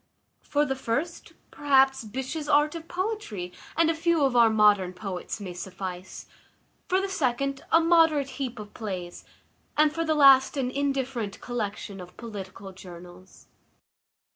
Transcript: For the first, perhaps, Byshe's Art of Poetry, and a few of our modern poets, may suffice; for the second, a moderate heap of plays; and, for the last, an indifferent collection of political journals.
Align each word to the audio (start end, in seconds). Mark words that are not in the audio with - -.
For 0.41 0.65
the 0.65 0.75
first, 0.75 1.33
perhaps, 1.51 2.03
Byshe's 2.03 2.49
Art 2.49 2.73
of 2.73 2.87
Poetry, 2.87 3.51
and 3.77 3.87
a 3.87 3.93
few 3.93 4.23
of 4.23 4.35
our 4.35 4.49
modern 4.49 4.93
poets, 4.93 5.39
may 5.39 5.53
suffice; 5.53 6.25
for 6.87 6.99
the 6.99 7.07
second, 7.07 7.61
a 7.71 7.79
moderate 7.79 8.29
heap 8.41 8.57
of 8.57 8.73
plays; 8.73 9.25
and, 9.77 9.93
for 9.93 10.03
the 10.03 10.15
last, 10.15 10.57
an 10.57 10.71
indifferent 10.71 11.39
collection 11.39 12.01
of 12.01 12.17
political 12.17 12.71
journals. 12.71 13.45